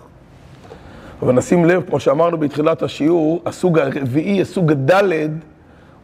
אבל 1.22 1.32
נשים 1.32 1.64
לב, 1.64 1.82
כמו 1.88 2.00
שאמרנו 2.00 2.38
בתחילת 2.38 2.82
השיעור, 2.82 3.42
הסוג 3.46 3.78
הרביעי, 3.78 4.40
הסוג 4.40 4.72
הדלת, 4.72 5.30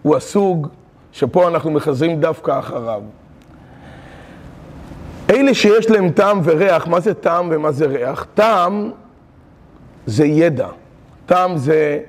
הוא 0.02 0.16
הסוג 0.16 0.69
שפה 1.12 1.49
אנחנו 1.49 1.71
מחזרים 1.71 2.21
דווקא 2.21 2.59
אחריו. 2.59 3.02
אלה 5.30 5.54
שיש 5.54 5.90
להם 5.90 6.11
טעם 6.11 6.40
וריח, 6.45 6.87
מה 6.87 7.00
זה 7.00 7.14
טעם 7.14 7.49
ומה 7.52 7.73
זה 7.73 7.87
ריח? 7.87 8.26
טעם 8.35 8.90
זה 10.06 10.26
ידע, 10.26 10.68
טעם 11.26 11.56
זה 11.56 12.00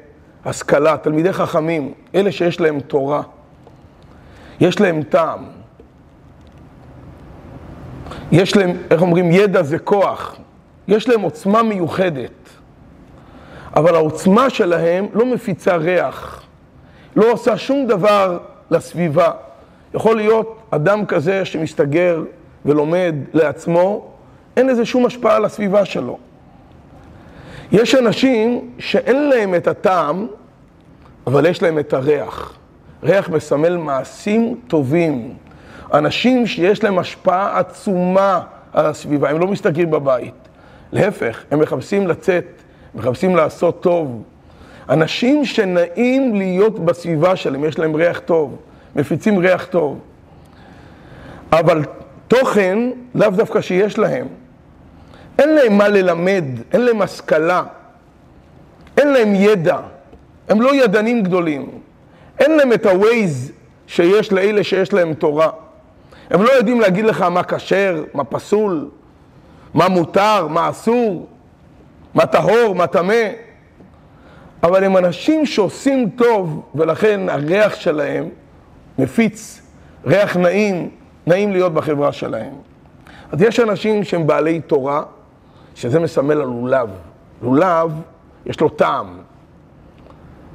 השכלה, 0.46 0.98
תלמידי 0.98 1.34
חכמים, 1.34 1.94
אלה 2.16 2.32
שיש 2.32 2.60
להם 2.60 2.80
תורה, 2.80 3.22
יש 4.60 4.80
להם 4.80 5.04
טעם. 5.04 5.44
יש 8.32 8.56
להם, 8.56 8.78
איך 8.92 9.02
אומרים, 9.02 9.32
ידע 9.32 9.64
זה 9.64 9.80
כוח, 9.80 10.36
יש 10.88 11.10
להם 11.10 11.22
עוצמה 11.22 11.64
מיוחדת, 11.64 12.32
אבל 13.76 13.96
העוצמה 13.96 14.50
שלהם 14.50 15.06
לא 15.14 15.26
מפיצה 15.26 15.76
ריח, 15.76 16.44
לא 17.16 17.32
עושה 17.32 17.58
שום 17.58 17.88
דבר 17.88 18.38
לסביבה. 18.72 19.32
יכול 19.94 20.16
להיות 20.16 20.60
אדם 20.72 21.06
כזה 21.06 21.46
שמסתגר 21.46 22.24
ולומד 22.66 23.16
לעצמו, 23.34 24.06
אין 24.58 24.68
לזה 24.68 24.86
שום 24.86 25.06
השפעה 25.06 25.36
על 25.36 25.46
הסביבה 25.46 25.86
שלו. 25.86 26.18
יש 27.72 27.96
אנשים 27.96 28.72
שאין 28.80 29.30
להם 29.30 29.56
את 29.56 29.68
הטעם, 29.68 30.28
אבל 31.28 31.46
יש 31.46 31.62
להם 31.62 31.80
את 31.80 31.94
הריח. 31.94 32.58
ריח 33.04 33.30
מסמל 33.30 33.78
מעשים 33.78 34.60
טובים. 34.68 35.34
אנשים 35.94 36.48
שיש 36.48 36.84
להם 36.84 37.00
השפעה 37.00 37.60
עצומה 37.60 38.42
על 38.74 38.86
הסביבה, 38.86 39.30
הם 39.30 39.40
לא 39.40 39.48
מסתגרים 39.48 39.92
בבית. 39.92 40.34
להפך, 40.92 41.44
הם 41.52 41.60
מחפשים 41.60 42.08
לצאת, 42.08 42.46
מחפשים 42.96 43.36
לעשות 43.36 43.84
טוב. 43.84 44.24
אנשים 44.90 45.46
שנעים 45.46 46.36
להיות 46.36 46.80
בסביבה 46.80 47.36
שלהם, 47.36 47.66
יש 47.66 47.80
להם 47.80 47.96
ריח 47.96 48.20
טוב, 48.20 48.56
מפיצים 48.96 49.38
ריח 49.38 49.66
טוב. 49.66 50.00
אבל 51.52 51.82
תוכן, 52.28 52.80
לאו 53.16 53.30
דווקא 53.30 53.62
שיש 53.62 53.98
להם. 53.98 54.28
אין 55.40 55.56
להם 55.56 55.78
מה 55.78 55.88
ללמד, 55.88 56.44
אין 56.74 56.82
להם 56.82 57.02
השכלה, 57.02 57.64
אין 58.98 59.08
להם 59.08 59.36
ידע, 59.36 59.78
הם 60.50 60.62
לא 60.62 60.76
ידענים 60.76 61.24
גדולים. 61.24 61.70
אין 62.40 62.58
להם 62.58 62.74
את 62.74 62.86
ה-Waze 62.86 63.52
שיש 63.88 64.32
לאלה 64.32 64.64
שיש 64.64 64.94
להם 64.94 65.14
תורה. 65.14 65.50
הם 66.30 66.44
לא 66.44 66.52
יודעים 66.52 66.82
להגיד 66.82 67.06
לך 67.06 67.22
מה 67.22 67.44
כשר, 67.44 68.04
מה 68.14 68.24
פסול, 68.24 68.90
מה 69.74 69.90
מותר, 69.90 70.48
מה 70.48 70.70
אסור, 70.70 71.28
מה 72.14 72.26
טהור, 72.26 72.76
מה 72.76 72.88
טמא. 72.88 73.24
אבל 74.64 74.84
הם 74.84 74.98
אנשים 74.98 75.46
שעושים 75.46 76.10
טוב, 76.10 76.64
ולכן 76.76 77.30
הריח 77.30 77.76
שלהם 77.76 78.30
מפיץ 79.00 79.62
ריח 80.06 80.38
נעים, 80.38 80.90
נעים 81.28 81.52
להיות 81.52 81.74
בחברה 81.74 82.12
שלהם. 82.12 82.54
אז 83.32 83.42
יש 83.42 83.60
אנשים 83.60 84.04
שהם 84.04 84.28
בעלי 84.28 84.62
תורה, 84.62 85.04
שזה 85.76 86.00
מסמל 86.00 86.42
הלולב. 86.42 86.90
לולב, 87.42 88.02
יש 88.46 88.62
לו 88.62 88.70
טעם, 88.70 89.18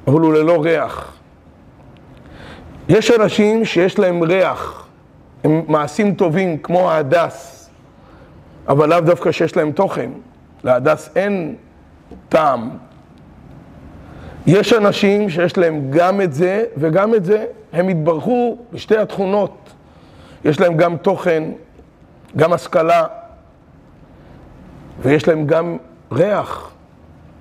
אבל 0.07 0.21
הוא 0.21 0.35
ללא 0.35 0.63
ריח. 0.63 1.17
יש 2.89 3.11
אנשים 3.11 3.65
שיש 3.65 3.99
להם 3.99 4.23
ריח, 4.23 4.87
הם 5.45 5.63
מעשים 5.69 6.15
טובים, 6.15 6.59
כמו 6.59 6.91
ההדס, 6.91 7.71
אבל 8.69 8.89
לאו 8.89 9.01
דווקא 9.01 9.33
שיש 9.33 9.57
להם 9.57 9.73
תוכן. 9.73 10.11
להדס 10.65 11.11
אין 11.17 11.57
טעם. 12.29 12.71
יש 14.47 14.73
אנשים 14.73 15.31
שיש 15.31 15.59
להם 15.59 15.91
גם 15.91 16.21
את 16.21 16.33
זה 16.33 16.65
וגם 16.77 17.15
את 17.15 17.25
זה, 17.25 17.47
הם 17.73 17.89
התברכו 17.89 18.57
בשתי 18.73 18.97
התכונות. 18.97 19.73
יש 20.45 20.61
להם 20.61 20.77
גם 20.77 20.97
תוכן, 20.97 21.43
גם 22.37 22.53
השכלה, 22.53 23.05
ויש 25.01 25.29
להם 25.29 25.47
גם 25.47 25.77
ריח. 26.13 26.71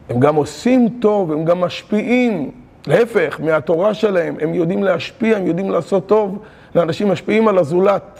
הם 0.09 0.19
גם 0.19 0.35
עושים 0.35 0.89
טוב, 0.99 1.31
הם 1.31 1.45
גם 1.45 1.61
משפיעים. 1.61 2.51
להפך, 2.87 3.39
מהתורה 3.43 3.93
שלהם, 3.93 4.35
הם 4.41 4.53
יודעים 4.53 4.83
להשפיע, 4.83 5.37
הם 5.37 5.47
יודעים 5.47 5.69
לעשות 5.69 6.07
טוב 6.07 6.39
לאנשים 6.75 7.09
משפיעים 7.09 7.47
על 7.47 7.57
הזולת. 7.57 8.19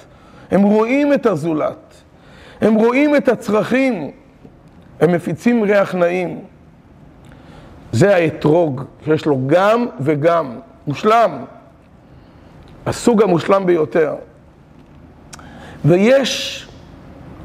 הם 0.51 0.61
רואים 0.61 1.13
את 1.13 1.25
הזולת, 1.25 1.93
הם 2.61 2.73
רואים 2.73 3.15
את 3.15 3.29
הצרכים, 3.29 4.11
הם 5.00 5.11
מפיצים 5.11 5.63
ריח 5.63 5.95
נעים. 5.95 6.39
זה 7.91 8.15
האתרוג, 8.15 8.83
שיש 9.05 9.25
לו 9.25 9.39
גם 9.47 9.85
וגם, 10.00 10.59
מושלם, 10.88 11.31
הסוג 12.85 13.21
המושלם 13.23 13.65
ביותר. 13.65 14.15
ויש 15.85 16.67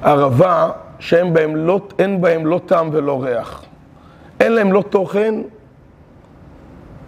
ערבה 0.03 0.71
שאין 0.99 1.35
בהם 1.35 1.57
לא, 1.57 1.81
בהם 2.21 2.47
לא 2.47 2.61
טעם 2.67 2.89
ולא 2.93 3.23
ריח. 3.23 3.63
אין 4.41 4.53
להם 4.53 4.73
לא 4.73 4.83
תוכן, 4.91 5.35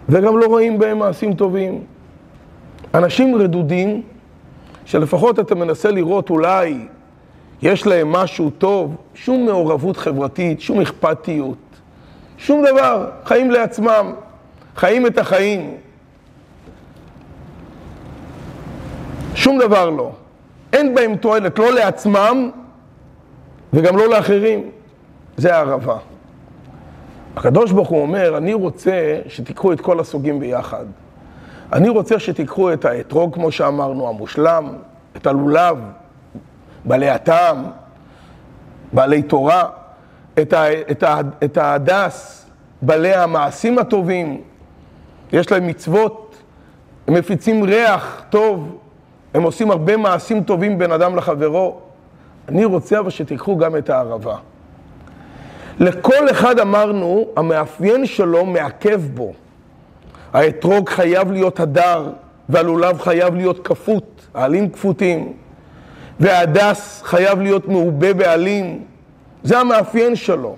וגם 0.09 0.37
לא 0.37 0.45
רואים 0.45 0.79
בהם 0.79 0.99
מעשים 0.99 1.33
טובים. 1.33 1.83
אנשים 2.93 3.35
רדודים, 3.35 4.01
שלפחות 4.85 5.39
אתה 5.39 5.55
מנסה 5.55 5.91
לראות 5.91 6.29
אולי 6.29 6.87
יש 7.61 7.87
להם 7.87 8.11
משהו 8.11 8.49
טוב, 8.49 8.95
שום 9.13 9.45
מעורבות 9.45 9.97
חברתית, 9.97 10.61
שום 10.61 10.81
אכפתיות, 10.81 11.57
שום 12.37 12.65
דבר, 12.65 13.09
חיים 13.25 13.51
לעצמם, 13.51 14.13
חיים 14.75 15.07
את 15.07 15.17
החיים. 15.17 15.77
שום 19.35 19.59
דבר 19.59 19.89
לא. 19.89 20.11
אין 20.73 20.95
בהם 20.95 21.15
תועלת, 21.15 21.59
לא 21.59 21.73
לעצמם 21.73 22.49
וגם 23.73 23.97
לא 23.97 24.09
לאחרים. 24.09 24.69
זה 25.37 25.55
הערבה. 25.55 25.97
הקדוש 27.35 27.71
ברוך 27.71 27.89
הוא 27.89 28.01
אומר, 28.01 28.37
אני 28.37 28.53
רוצה 28.53 29.19
שתיקחו 29.27 29.73
את 29.73 29.81
כל 29.81 29.99
הסוגים 29.99 30.39
ביחד. 30.39 30.85
אני 31.73 31.89
רוצה 31.89 32.19
שתיקחו 32.19 32.73
את 32.73 32.85
האתרוג, 32.85 33.33
כמו 33.33 33.51
שאמרנו, 33.51 34.09
המושלם, 34.09 34.73
את 35.17 35.27
הלולב, 35.27 35.77
בעלי 36.85 37.09
הטעם, 37.09 37.65
בעלי 38.93 39.21
תורה, 39.21 39.63
את, 40.41 40.53
ה, 40.53 40.81
את, 40.91 41.03
ה, 41.03 41.19
את 41.43 41.57
ההדס, 41.57 42.45
בעלי 42.81 43.13
המעשים 43.13 43.79
הטובים, 43.79 44.41
יש 45.33 45.51
להם 45.51 45.67
מצוות, 45.67 46.35
הם 47.07 47.13
מפיצים 47.13 47.63
ריח 47.63 48.23
טוב, 48.29 48.77
הם 49.33 49.43
עושים 49.43 49.71
הרבה 49.71 49.97
מעשים 49.97 50.43
טובים 50.43 50.77
בין 50.77 50.91
אדם 50.91 51.15
לחברו. 51.15 51.79
אני 52.49 52.65
רוצה 52.65 52.99
אבל 52.99 53.09
שתיקחו 53.09 53.57
גם 53.57 53.77
את 53.77 53.89
הערבה. 53.89 54.35
לכל 55.79 56.31
אחד 56.31 56.59
אמרנו, 56.59 57.25
המאפיין 57.35 58.05
שלו 58.05 58.45
מעכב 58.45 59.01
בו. 59.13 59.33
האתרוג 60.33 60.89
חייב 60.89 61.31
להיות 61.31 61.59
הדר, 61.59 62.09
והלולב 62.49 63.01
חייב 63.01 63.35
להיות 63.35 63.67
כפות, 63.67 64.27
העלים 64.33 64.69
כפותים, 64.69 65.33
וההדס 66.19 67.01
חייב 67.03 67.41
להיות 67.41 67.67
מעובה 67.67 68.13
בעלים. 68.13 68.83
זה 69.43 69.59
המאפיין 69.59 70.15
שלו. 70.15 70.55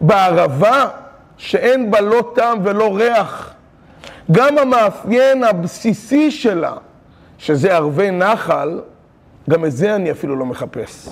בערבה, 0.00 0.88
שאין 1.36 1.90
בה 1.90 2.00
לא 2.00 2.32
טעם 2.34 2.58
ולא 2.62 2.96
ריח, 2.96 3.54
גם 4.32 4.58
המאפיין 4.58 5.44
הבסיסי 5.44 6.30
שלה, 6.30 6.72
שזה 7.42 7.74
ערבי 7.76 8.10
נחל, 8.10 8.80
גם 9.50 9.64
את 9.64 9.72
זה 9.72 9.94
אני 9.94 10.10
אפילו 10.10 10.36
לא 10.36 10.46
מחפש. 10.46 11.08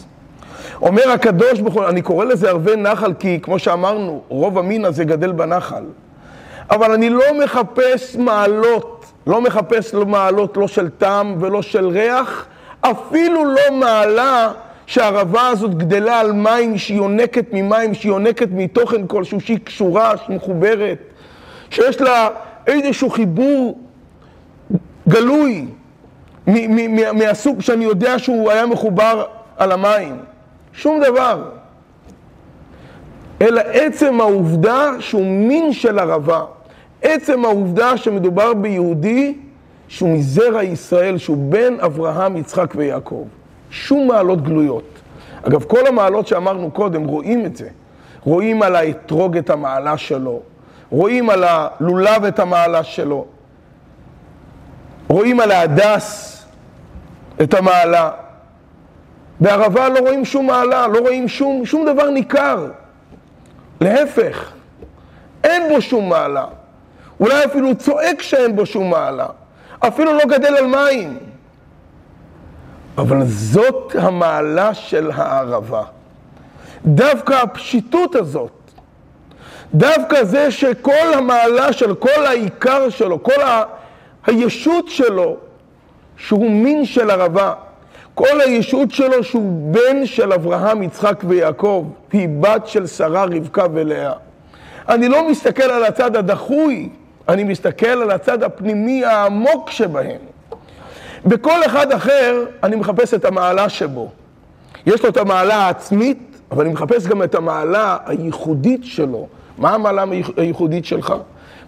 אומר 0.82 1.10
הקדוש 1.10 1.60
ברוך 1.60 1.74
הוא, 1.74 1.84
אני 1.84 2.02
קורא 2.02 2.24
לזה 2.24 2.48
ערבי 2.48 2.76
נחל 2.76 3.14
כי 3.14 3.38
כמו 3.42 3.58
שאמרנו, 3.58 4.22
רוב 4.28 4.58
המין 4.58 4.84
הזה 4.84 5.04
גדל 5.04 5.32
בנחל. 5.32 5.84
אבל 6.70 6.92
אני 6.92 7.10
לא 7.10 7.24
מחפש 7.44 8.16
מעלות, 8.16 9.06
לא 9.26 9.40
מחפש 9.40 9.94
לא 9.94 10.06
מעלות 10.06 10.56
לא 10.56 10.68
של 10.68 10.88
טעם 10.88 11.36
ולא 11.40 11.62
של 11.62 11.86
ריח, 11.86 12.46
אפילו 12.80 13.44
לא 13.44 13.76
מעלה 13.76 14.52
שהערבה 14.86 15.48
הזאת 15.48 15.74
גדלה 15.74 16.20
על 16.20 16.32
מים, 16.32 16.78
שהיא 16.78 16.96
יונקת 16.96 17.46
ממים, 17.52 17.94
שהיא 17.94 18.12
יונקת 18.12 18.48
מתוכן 18.50 19.06
כלשהו, 19.06 19.40
שהיא 19.40 19.58
קשורה, 19.64 20.16
שהיא 20.16 20.36
מחוברת, 20.36 20.98
שיש 21.70 22.00
לה 22.00 22.28
איזשהו 22.66 23.10
חיבור 23.10 23.78
גלוי 25.08 25.66
מהסוג 27.14 27.60
שאני 27.60 27.84
יודע 27.84 28.18
שהוא 28.18 28.50
היה 28.50 28.66
מחובר 28.66 29.24
על 29.56 29.72
המים. 29.72 30.16
שום 30.72 31.00
דבר. 31.00 31.44
אלא 33.42 33.60
עצם 33.72 34.20
העובדה 34.20 34.90
שהוא 34.98 35.26
מין 35.26 35.72
של 35.72 35.98
ערבה. 35.98 36.44
עצם 37.02 37.44
העובדה 37.44 37.96
שמדובר 37.96 38.54
ביהודי 38.54 39.34
שהוא 39.88 40.08
מזרע 40.08 40.62
ישראל, 40.62 41.18
שהוא 41.18 41.36
בן 41.36 41.80
אברהם, 41.80 42.36
יצחק 42.36 42.72
ויעקב. 42.76 43.24
שום 43.70 44.08
מעלות 44.08 44.42
גלויות. 44.42 44.84
אגב, 45.42 45.64
כל 45.64 45.86
המעלות 45.86 46.26
שאמרנו 46.26 46.70
קודם, 46.70 47.04
רואים 47.04 47.46
את 47.46 47.56
זה. 47.56 47.68
רואים 48.24 48.62
על 48.62 48.76
האתרוג 48.76 49.36
את 49.36 49.50
המעלה 49.50 49.98
שלו, 49.98 50.40
רואים 50.90 51.30
על 51.30 51.44
הלולב 51.44 52.24
את 52.24 52.38
המעלה 52.38 52.84
שלו, 52.84 53.24
רואים 55.10 55.40
על 55.40 55.50
ההדס 55.50 56.42
את 57.42 57.54
המעלה. 57.54 58.10
בערבה 59.40 59.88
לא 59.88 59.98
רואים 59.98 60.24
שום 60.24 60.46
מעלה, 60.46 60.86
לא 60.86 60.98
רואים 60.98 61.28
שום, 61.28 61.66
שום 61.66 61.86
דבר 61.86 62.10
ניכר. 62.10 62.66
להפך, 63.80 64.52
אין 65.44 65.68
בו 65.68 65.80
שום 65.80 66.08
מעלה. 66.08 66.44
אולי 67.20 67.44
אפילו 67.44 67.74
צועק 67.74 68.22
שאין 68.22 68.56
בו 68.56 68.66
שום 68.66 68.90
מעלה. 68.90 69.26
אפילו 69.80 70.12
לא 70.12 70.24
גדל 70.24 70.56
על 70.56 70.66
מים. 70.66 71.18
אבל 72.98 73.26
זאת 73.26 73.96
המעלה 73.98 74.74
של 74.74 75.10
הערבה. 75.14 75.82
דווקא 76.86 77.32
הפשיטות 77.32 78.14
הזאת, 78.14 78.70
דווקא 79.74 80.24
זה 80.24 80.50
שכל 80.50 81.14
המעלה 81.14 81.72
של 81.72 81.94
כל 81.94 82.26
העיקר 82.26 82.90
שלו, 82.90 83.22
כל 83.22 83.42
הישות 84.26 84.88
שלו, 84.88 85.36
שהוא 86.16 86.50
מין 86.50 86.84
של 86.84 87.10
ערבה, 87.10 87.52
כל 88.14 88.40
הישות 88.40 88.90
שלו 88.90 89.24
שהוא 89.24 89.72
בן 89.72 90.06
של 90.06 90.32
אברהם, 90.32 90.82
יצחק 90.82 91.22
ויעקב, 91.28 91.86
היא 92.12 92.28
בת 92.40 92.66
של 92.66 92.86
שרה, 92.86 93.24
רבקה 93.24 93.66
ולאה. 93.72 94.12
אני 94.88 95.08
לא 95.08 95.30
מסתכל 95.30 95.62
על 95.62 95.84
הצד 95.84 96.16
הדחוי, 96.16 96.88
אני 97.28 97.44
מסתכל 97.44 97.86
על 97.86 98.10
הצד 98.10 98.42
הפנימי 98.42 99.04
העמוק 99.04 99.70
שבהם. 99.70 100.20
בכל 101.26 101.64
אחד 101.66 101.92
אחר 101.92 102.44
אני 102.62 102.76
מחפש 102.76 103.14
את 103.14 103.24
המעלה 103.24 103.68
שבו. 103.68 104.10
יש 104.86 105.02
לו 105.02 105.08
את 105.08 105.16
המעלה 105.16 105.54
העצמית, 105.54 106.18
אבל 106.50 106.64
אני 106.64 106.72
מחפש 106.72 107.06
גם 107.06 107.22
את 107.22 107.34
המעלה 107.34 107.96
הייחודית 108.06 108.80
שלו. 108.84 109.26
מה 109.58 109.74
המעלה 109.74 110.04
הייחודית 110.36 110.84
שלך? 110.84 111.14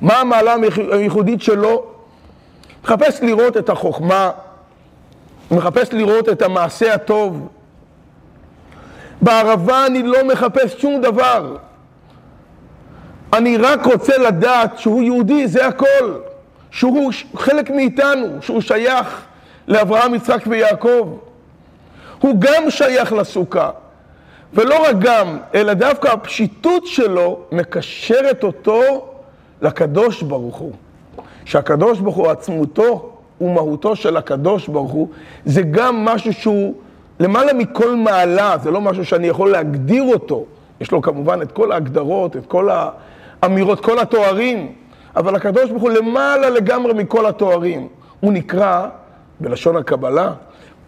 מה 0.01 0.15
המעלה 0.21 0.57
הייחודית 0.91 1.43
שלו? 1.43 1.92
מחפש 2.85 3.23
לראות 3.23 3.57
את 3.57 3.69
החוכמה, 3.69 4.31
מחפש 5.51 5.93
לראות 5.93 6.29
את 6.29 6.43
המעשה 6.43 6.95
הטוב. 6.95 7.49
בערבה 9.21 9.87
אני 9.87 10.03
לא 10.03 10.25
מחפש 10.25 10.81
שום 10.81 11.01
דבר. 11.01 11.57
אני 13.33 13.57
רק 13.57 13.87
רוצה 13.87 14.19
לדעת 14.19 14.79
שהוא 14.79 15.03
יהודי, 15.03 15.49
זה 15.49 15.67
הכל. 15.67 16.15
שהוא 16.71 17.13
חלק 17.37 17.71
מאיתנו, 17.71 18.27
שהוא 18.41 18.61
שייך 18.61 19.23
לאברהם, 19.69 20.15
יצחק 20.15 20.43
ויעקב. 20.47 21.19
הוא 22.21 22.35
גם 22.39 22.71
שייך 22.71 23.13
לסוכה. 23.13 23.71
ולא 24.55 24.89
רק 24.89 24.97
גם, 24.99 25.39
אלא 25.55 25.73
דווקא 25.73 26.09
הפשיטות 26.09 26.87
שלו 26.87 27.41
מקשרת 27.53 28.45
אותו 28.45 29.09
לקדוש 29.63 30.23
ברוך 30.23 30.57
הוא. 30.57 30.73
שהקדוש 31.45 32.01
ברוך 32.01 32.17
הוא 32.17 32.29
עצמותו 32.29 33.13
ומהותו 33.41 33.97
של 33.97 34.17
הקדוש 34.17 34.69
ברוך 34.69 34.93
הוא, 34.93 35.09
זה 35.45 35.63
גם 35.63 36.05
משהו 36.05 36.33
שהוא 36.33 36.75
למעלה 37.21 37.53
מכל 37.53 37.97
מעלה, 37.97 38.57
זה 38.63 38.71
לא 38.71 38.81
משהו 38.81 39.05
שאני 39.05 39.27
יכול 39.27 39.51
להגדיר 39.51 40.03
אותו. 40.03 40.45
יש 40.81 40.93
לו 40.93 41.03
כמובן 41.03 41.43
את 41.43 41.53
כל 41.53 41.73
ההגדרות, 41.73 42.37
את 42.37 42.47
כל 42.47 42.69
האמירות, 43.43 43.81
כל 43.81 43.99
התוארים, 43.99 44.73
אבל 45.17 45.37
הקדוש 45.37 45.71
ברוך 45.71 45.83
הוא 45.83 45.91
למעלה 45.91 46.51
לגמרי 46.51 46.93
מכל 46.93 47.27
התוארים. 47.27 47.89
הוא 48.21 48.33
נקרא, 48.33 48.89
בלשון 49.41 49.77
הקבלה, 49.77 50.33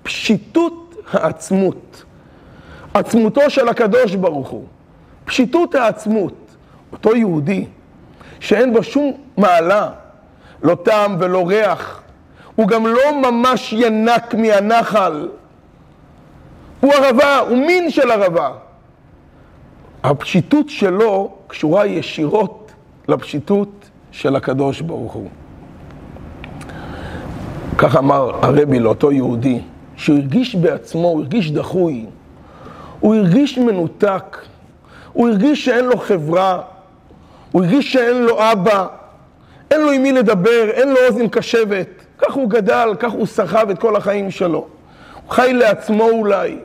פשיטות 0.03 0.95
העצמות. 1.13 2.05
עצמותו 2.95 3.51
של 3.51 3.69
הקדוש 3.69 4.15
ברוך 4.15 4.49
הוא. 4.49 4.65
פשיטות 5.25 5.75
העצמות. 5.75 6.33
אותו 6.93 7.17
יהודי 7.17 7.67
שאין 8.41 8.73
בו 8.73 8.83
שום 8.83 9.13
מעלה, 9.37 9.91
לא 10.65 10.75
טעם 10.75 11.17
ולא 11.19 11.49
ריח. 11.49 12.01
הוא 12.55 12.69
גם 12.69 12.87
לא 12.87 13.31
ממש 13.31 13.73
ינק 13.73 14.35
מהנחל. 14.35 15.29
הוא 16.81 16.93
ערבה, 16.93 17.39
הוא 17.39 17.59
מין 17.59 17.91
של 17.91 18.11
ערבה. 18.11 18.51
הפשיטות 20.03 20.69
שלו 20.69 21.35
קשורה 21.47 21.87
ישירות 21.87 22.73
לפשיטות 23.09 23.69
של 24.13 24.37
הקדוש 24.37 24.81
ברוך 24.81 25.13
הוא. 25.13 25.29
כך 27.79 27.97
אמר 27.97 28.31
הרבי 28.43 28.81
לאותו 28.81 29.13
יהודי, 29.13 29.61
שהוא 29.97 30.17
הרגיש 30.17 30.57
בעצמו, 30.57 31.09
הוא 31.09 31.21
הרגיש 31.21 31.51
דחוי, 31.51 32.07
הוא 33.01 33.15
הרגיש 33.15 33.59
מנותק, 33.59 34.39
הוא 35.13 35.29
הרגיש 35.29 35.65
שאין 35.65 35.85
לו 35.85 35.99
חברה, 35.99 36.61
הוא 37.53 37.65
הרגיש 37.65 37.93
שאין 37.93 38.23
לו 38.23 38.53
אבא, 38.53 38.87
אין 39.75 39.83
לו 39.83 39.91
עם 39.91 40.03
מי 40.03 40.13
לדבר, 40.13 40.71
אין 40.71 40.89
לו 40.89 40.97
אוזן 41.09 41.29
קשבת. 41.29 41.89
כך 42.19 42.35
הוא 42.35 42.51
גדל, 42.51 42.95
כך 42.99 43.13
הוא 43.13 43.27
סחב 43.27 43.71
את 43.71 43.79
כל 43.79 43.97
החיים 43.97 44.31
שלו. 44.31 44.67
הוא 45.25 45.31
חי 45.31 45.53
לעצמו 45.53 46.11
אולי. 46.11 46.59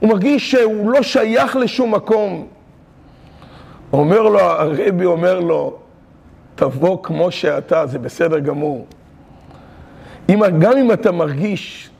הוא 0.00 0.08
מרגיש 0.08 0.50
שהוא 0.50 0.90
לא 0.90 1.02
שייך 1.02 1.56
לשום 1.56 1.94
מקום. 1.94 2.46
אומר 3.92 4.22
לו, 4.22 4.40
הרבי 4.40 5.04
אומר 5.04 5.40
לו, 5.40 5.76
תבוא 6.54 7.02
כמו 7.02 7.30
שאתה, 7.30 7.86
זה 7.86 7.98
בסדר 7.98 8.38
גמור. 8.38 8.86
אם, 10.28 10.40
גם 10.58 10.76
אם 10.76 10.92
אתה 10.92 11.12
מרגיש, 11.12 11.90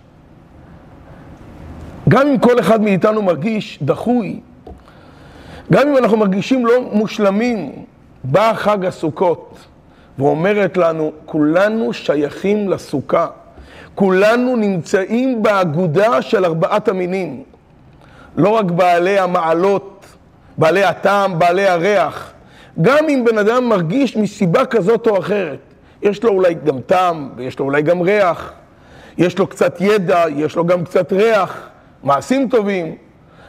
גם 2.08 2.26
אם 2.26 2.38
כל 2.38 2.60
אחד 2.60 2.82
מאיתנו 2.82 3.22
מרגיש 3.22 3.78
דחוי, 3.82 4.40
גם 5.72 5.88
אם 5.88 5.96
אנחנו 5.96 6.16
מרגישים 6.16 6.66
לא 6.66 6.72
מושלמים, 6.92 7.84
בא 8.24 8.52
חג 8.54 8.84
הסוכות 8.84 9.58
ואומרת 10.18 10.76
לנו, 10.76 11.12
כולנו 11.26 11.92
שייכים 11.92 12.68
לסוכה. 12.68 13.26
כולנו 13.94 14.56
נמצאים 14.56 15.42
באגודה 15.42 16.22
של 16.22 16.44
ארבעת 16.44 16.88
המינים. 16.88 17.42
לא 18.36 18.48
רק 18.48 18.64
בעלי 18.64 19.18
המעלות, 19.18 20.06
בעלי 20.58 20.84
הטעם, 20.84 21.38
בעלי 21.38 21.68
הריח. 21.68 22.32
גם 22.82 23.04
אם 23.08 23.24
בן 23.30 23.38
אדם 23.38 23.68
מרגיש 23.68 24.16
מסיבה 24.16 24.64
כזאת 24.64 25.06
או 25.06 25.18
אחרת, 25.18 25.58
יש 26.02 26.22
לו 26.22 26.30
אולי 26.30 26.54
גם 26.54 26.80
טעם, 26.80 27.30
ויש 27.36 27.58
לו 27.58 27.64
אולי 27.64 27.82
גם 27.82 28.00
ריח, 28.00 28.52
יש 29.18 29.38
לו 29.38 29.46
קצת 29.46 29.80
ידע, 29.80 30.24
יש 30.36 30.56
לו 30.56 30.66
גם 30.66 30.84
קצת 30.84 31.12
ריח, 31.12 31.68
מעשים 32.02 32.48
טובים, 32.48 32.94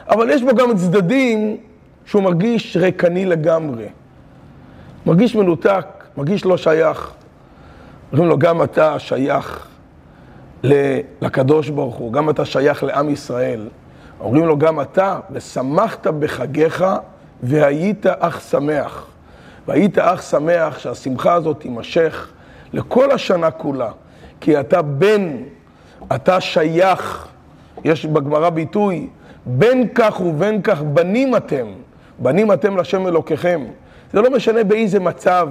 אבל 0.08 0.30
יש 0.30 0.42
בו 0.42 0.54
גם 0.54 0.76
צדדים 0.76 1.56
שהוא 2.04 2.22
מרגיש 2.22 2.76
ריקני 2.76 3.26
לגמרי. 3.26 3.86
מרגיש 5.06 5.36
מנותק, 5.36 5.86
מרגיש 6.16 6.44
לא 6.44 6.56
שייך. 6.56 7.12
אומרים 8.12 8.28
לו, 8.28 8.38
גם 8.38 8.62
אתה 8.62 8.98
שייך 8.98 9.68
לקדוש 11.22 11.68
ברוך 11.68 11.96
הוא, 11.96 12.12
גם 12.12 12.30
אתה 12.30 12.44
שייך 12.44 12.84
לעם 12.84 13.08
ישראל. 13.08 13.68
אומרים 14.20 14.46
לו, 14.46 14.58
גם 14.58 14.80
אתה, 14.80 15.18
ושמחת 15.30 16.06
בחגיך 16.06 16.84
והיית 17.42 18.06
אך 18.06 18.40
שמח. 18.40 19.06
והיית 19.68 19.98
אך 19.98 20.22
שמח 20.22 20.78
שהשמחה 20.78 21.32
הזאת 21.34 21.60
תימשך 21.60 22.32
לכל 22.72 23.10
השנה 23.10 23.50
כולה. 23.50 23.90
כי 24.40 24.60
אתה 24.60 24.82
בן, 24.82 25.36
אתה 26.14 26.40
שייך, 26.40 27.28
יש 27.84 28.06
בגמרא 28.06 28.50
ביטוי, 28.50 29.08
בין 29.46 29.88
כך 29.94 30.20
ובין 30.20 30.62
כך 30.62 30.82
בנים 30.82 31.36
אתם, 31.36 31.66
בנים 32.18 32.52
אתם 32.52 32.76
לשם 32.76 33.06
אלוקיכם. 33.06 33.64
זה 34.12 34.20
לא 34.22 34.30
משנה 34.30 34.64
באיזה 34.64 35.00
מצב, 35.00 35.48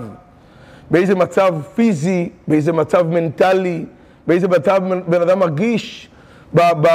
באיזה 0.91 1.15
מצב 1.15 1.55
פיזי, 1.75 2.29
באיזה 2.47 2.73
מצב 2.73 3.07
מנטלי, 3.07 3.85
באיזה 4.27 4.47
מצב 4.47 4.81
בן 5.07 5.21
אדם 5.21 5.39
מרגיש 5.39 6.09
ב, 6.53 6.61
ב, 6.81 6.87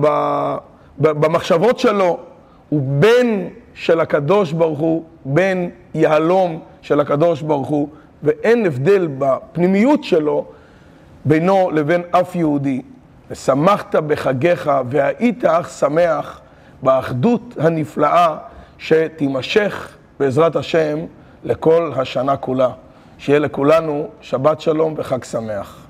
ב, 0.00 0.06
במחשבות 0.98 1.78
שלו. 1.78 2.18
הוא 2.68 2.80
בן 2.82 3.46
של 3.74 4.00
הקדוש 4.00 4.52
ברוך 4.52 4.78
הוא, 4.78 5.04
בן 5.24 5.68
יהלום 5.94 6.60
של 6.82 7.00
הקדוש 7.00 7.42
ברוך 7.42 7.68
הוא, 7.68 7.88
ואין 8.22 8.66
הבדל 8.66 9.08
בפנימיות 9.18 10.04
שלו 10.04 10.44
בינו 11.24 11.70
לבין 11.70 12.02
אף 12.10 12.36
יהודי. 12.36 12.82
ושמחת 13.30 13.94
בחגיך 13.96 14.70
והיית 14.88 15.44
אך 15.44 15.70
שמח 15.70 16.40
באחדות 16.82 17.54
הנפלאה 17.60 18.36
שתימשך 18.78 19.96
בעזרת 20.20 20.56
השם 20.56 20.98
לכל 21.44 21.92
השנה 21.96 22.36
כולה. 22.36 22.70
שיהיה 23.18 23.38
לכולנו 23.38 24.08
שבת 24.20 24.60
שלום 24.60 24.94
וחג 24.96 25.24
שמח. 25.24 25.85